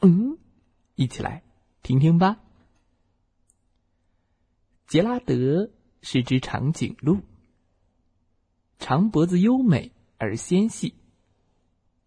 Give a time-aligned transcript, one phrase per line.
[0.00, 0.38] 嗯，
[0.94, 1.42] 一起来
[1.82, 2.40] 听听吧。
[4.86, 5.70] 杰拉德
[6.02, 7.20] 是只长颈鹿，
[8.78, 10.94] 长脖子优美而纤细。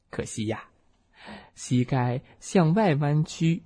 [0.09, 0.69] 可惜呀，
[1.53, 3.63] 膝盖向外弯曲，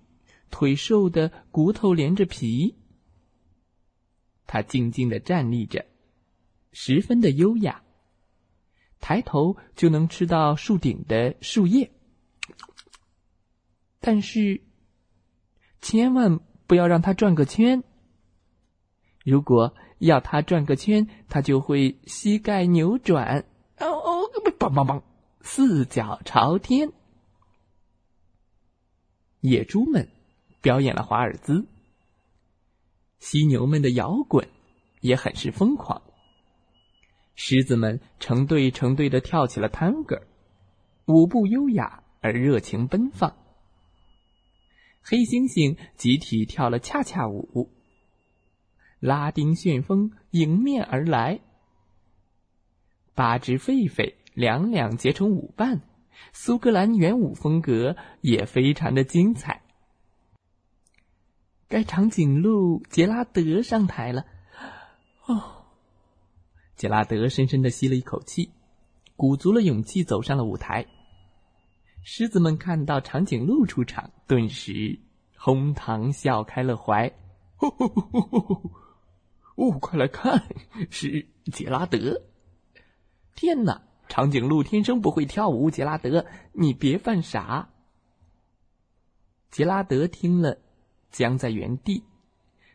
[0.49, 2.76] 腿瘦的骨头连着皮。
[4.48, 5.85] 他静静的站立着，
[6.71, 7.84] 十分的优雅，
[8.99, 11.91] 抬头就能吃到树顶的树叶。
[14.05, 14.61] 但是，
[15.81, 17.84] 千万不要让它转个圈。
[19.23, 23.43] 如果要它转个圈，它就会膝盖扭转，
[23.79, 25.01] 哦哦，梆梆梆，
[25.41, 26.91] 四脚朝天。
[29.41, 30.07] 野猪们
[30.62, 31.65] 表演了华尔兹，
[33.17, 34.47] 犀牛们的摇滚
[35.01, 35.99] 也很是疯狂。
[37.34, 40.21] 狮子们成对成对的跳起了探戈，
[41.07, 43.35] 舞步优雅而热情奔放。
[45.07, 47.70] 黑猩猩集体跳了恰恰舞，
[48.99, 51.41] 拉丁旋风迎面而来。
[53.13, 55.84] 八只狒狒两两结成舞伴，
[56.34, 59.62] 苏格兰圆舞风格也非常的精彩。
[61.67, 64.25] 该长颈鹿杰拉德上台了，
[65.28, 65.66] 哦，
[66.75, 68.50] 杰拉德深深的吸了一口气，
[69.16, 70.88] 鼓足了勇气走上了舞台。
[72.07, 75.00] 狮子们看到长颈鹿出场，顿时
[75.35, 77.12] 哄堂笑开了怀。
[79.56, 80.39] 哦，快来看，
[80.91, 82.22] 是杰拉德！
[83.34, 87.69] 天哪，长颈鹿天生不会跳舞，杰拉德，你别犯傻！
[89.50, 90.59] 杰拉德听了，
[91.09, 92.03] 僵在原地，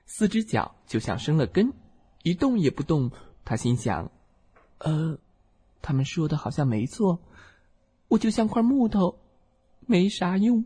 [0.06, 1.72] 四只脚就像生了根，
[2.24, 3.12] 一动也不动。
[3.44, 4.10] 他心想
[4.78, 5.16] ：“呃，
[5.80, 7.20] 他们说的好像没错。”
[8.10, 9.20] 我就像块木头，
[9.86, 10.64] 没啥用。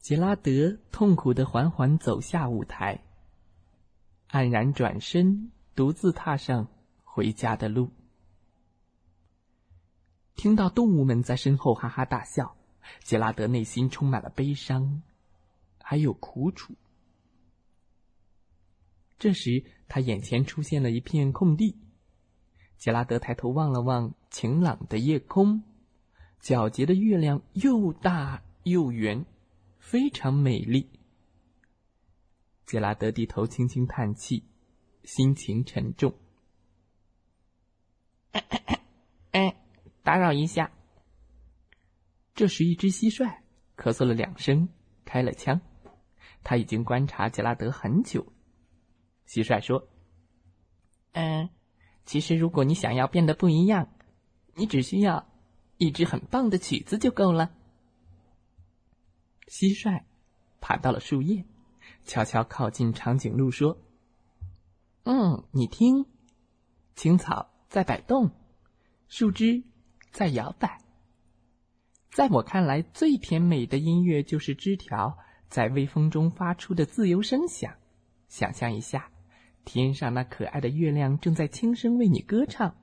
[0.00, 3.04] 杰拉德痛苦的缓缓走下舞台，
[4.30, 6.68] 黯然转身，独自踏上
[7.02, 7.90] 回家的路。
[10.34, 12.56] 听到动物们在身后哈哈大笑，
[13.02, 15.02] 杰拉德内心充满了悲伤，
[15.78, 16.72] 还有苦楚。
[19.18, 21.83] 这时，他眼前出现了一片空地。
[22.76, 25.62] 杰拉德抬头望了望晴朗的夜空，
[26.42, 29.24] 皎洁的月亮又大又圆，
[29.78, 30.90] 非常美丽。
[32.66, 34.44] 杰拉德低头轻轻叹气，
[35.04, 36.14] 心情沉重。
[39.32, 39.56] 哎，
[40.02, 40.70] 打扰一下。
[42.34, 43.38] 这时，一只蟋蟀
[43.76, 44.68] 咳嗽了两声，
[45.04, 45.60] 开了枪。
[46.42, 48.26] 他已经观察杰拉德很久。
[49.26, 49.88] 蟋蟀说
[51.12, 51.48] ：“嗯。”
[52.04, 53.88] 其实，如果你想要变得不一样，
[54.54, 55.26] 你只需要
[55.78, 57.50] 一支很棒的曲子就够了。
[59.48, 60.02] 蟋蟀
[60.60, 61.44] 爬到了树叶，
[62.04, 63.78] 悄悄靠近长颈鹿说
[65.04, 66.06] ：“嗯，你听，
[66.94, 68.30] 青草在摆动，
[69.08, 69.62] 树枝
[70.10, 70.82] 在摇摆。
[72.10, 77.74] 在我看来，最甜美的音乐就是枝条在微风中发出的自由声响。
[78.28, 79.10] 想象一下。”
[79.64, 82.76] 天上那可爱的月亮正在轻声为你歌唱，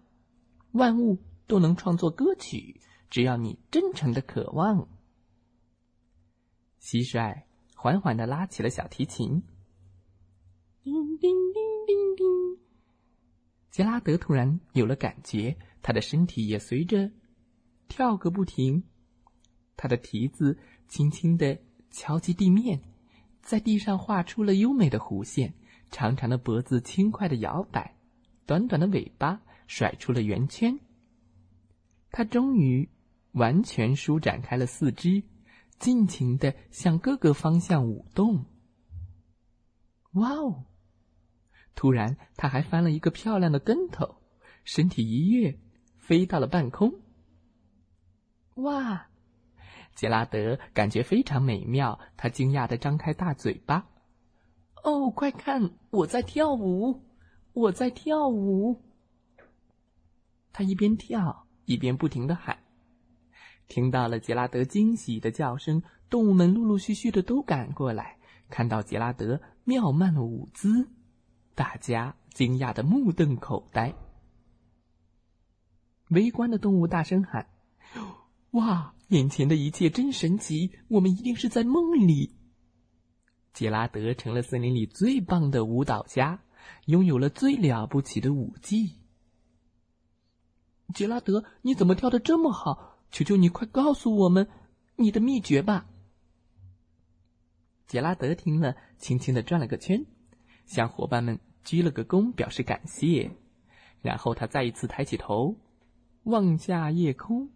[0.71, 4.87] 万物都能创作歌曲，只要你真诚的渴望。
[6.81, 7.43] 蟋蟀
[7.75, 9.43] 缓缓的拉起了小提琴，
[10.81, 12.25] 叮叮叮叮叮。
[13.69, 17.11] 杰拉德突然有了感觉，他的身体也随着
[17.87, 18.83] 跳个不停，
[19.77, 21.57] 他的蹄子轻轻的
[21.91, 22.81] 敲击地面，
[23.41, 25.53] 在地上画出了优美的弧线。
[25.91, 27.95] 长长的脖子轻快的摇摆，
[28.45, 30.79] 短短的尾巴甩出了圆圈。
[32.11, 32.89] 它终于
[33.33, 35.23] 完全舒展开了四肢，
[35.77, 38.45] 尽情的向各个方向舞动。
[40.13, 40.65] 哇哦！
[41.75, 44.21] 突然，它还翻了一个漂亮的跟头，
[44.63, 45.59] 身体一跃，
[45.97, 46.93] 飞到了半空。
[48.55, 49.07] 哇！
[49.95, 53.87] 杰拉德感觉非常美妙，他惊讶的张开大嘴巴。
[54.83, 55.71] 哦，快看！
[55.91, 57.01] 我在跳舞，
[57.53, 58.81] 我在跳舞。
[60.53, 62.57] 他一边跳一边不停的喊
[63.69, 68.17] ：“听到了杰拉德惊喜的叫声，动物们陆陆续续的都赶过来，
[68.49, 70.89] 看到杰拉德妙曼的舞姿，
[71.55, 73.93] 大家惊讶的目瞪口呆。
[76.09, 77.47] 围观的动物大声喊
[78.51, 78.93] ：“哇！
[79.09, 82.35] 眼前的一切真神奇，我们一定是在梦里。”
[83.53, 86.41] 杰拉德成了森林里最棒的舞蹈家，
[86.85, 88.95] 拥有了最了不起的舞技。
[90.93, 92.99] 杰拉德，你怎么跳的这么好？
[93.11, 94.47] 求求你，快告诉我们
[94.95, 95.85] 你的秘诀吧！
[97.87, 100.05] 杰拉德听了，轻轻的转了个圈，
[100.65, 103.31] 向伙伴们鞠了个躬，表示感谢。
[104.01, 105.57] 然后他再一次抬起头，
[106.23, 107.49] 望下夜空，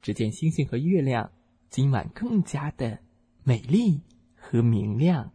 [0.00, 1.30] 只见星星和月亮
[1.68, 3.00] 今晚更加的
[3.42, 4.00] 美丽
[4.54, 5.32] 和明亮。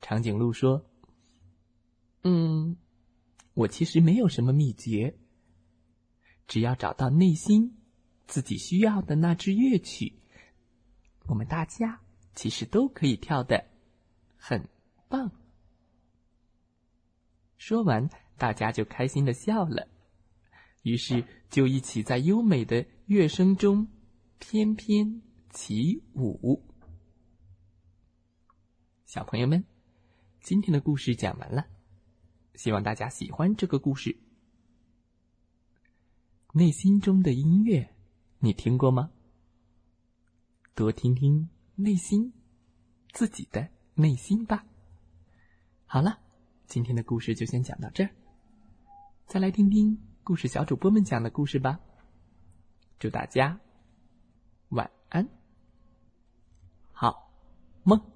[0.00, 0.84] 长颈鹿说
[2.24, 2.76] ：“嗯，
[3.54, 5.16] 我其实没有什么秘诀。”
[6.48, 7.78] 只要找到内心
[8.26, 10.12] 自己需要的那支乐曲，
[11.28, 12.00] 我们大家
[12.34, 13.64] 其实都可以跳的
[14.36, 14.68] 很
[15.08, 15.30] 棒。
[17.58, 19.86] 说完，大家就开心的笑了，
[20.82, 23.86] 于是就一起在优美的乐声中
[24.40, 26.71] 翩翩起舞。
[29.12, 29.62] 小朋友们，
[30.40, 31.66] 今天的故事讲完了，
[32.54, 34.16] 希望大家喜欢这个故事。
[36.54, 37.94] 内心中的音乐，
[38.38, 39.10] 你听过吗？
[40.74, 42.32] 多听听内心，
[43.12, 44.64] 自己的内心吧。
[45.84, 46.18] 好了，
[46.64, 48.10] 今天的故事就先讲到这儿。
[49.26, 49.94] 再来听听
[50.24, 51.78] 故事小主播们讲的故事吧。
[52.98, 53.60] 祝大家
[54.70, 55.28] 晚安，
[56.92, 57.30] 好
[57.82, 58.11] 梦。